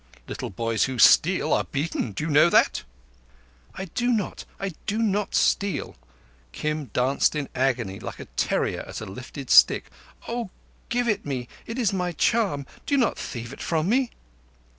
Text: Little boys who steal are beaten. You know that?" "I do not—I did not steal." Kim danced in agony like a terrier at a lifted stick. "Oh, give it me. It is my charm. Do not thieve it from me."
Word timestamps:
Little 0.27 0.49
boys 0.49 0.85
who 0.85 0.97
steal 0.97 1.53
are 1.53 1.65
beaten. 1.65 2.15
You 2.17 2.25
know 2.31 2.49
that?" 2.49 2.81
"I 3.75 3.85
do 3.85 4.07
not—I 4.11 4.69
did 4.87 5.01
not 5.01 5.35
steal." 5.35 5.95
Kim 6.53 6.85
danced 6.85 7.35
in 7.35 7.47
agony 7.53 7.99
like 7.99 8.19
a 8.19 8.25
terrier 8.35 8.81
at 8.81 8.99
a 9.01 9.05
lifted 9.05 9.51
stick. 9.51 9.91
"Oh, 10.27 10.49
give 10.89 11.07
it 11.07 11.23
me. 11.23 11.47
It 11.67 11.77
is 11.77 11.93
my 11.93 12.13
charm. 12.13 12.65
Do 12.87 12.97
not 12.97 13.15
thieve 13.19 13.53
it 13.53 13.61
from 13.61 13.89
me." 13.89 14.09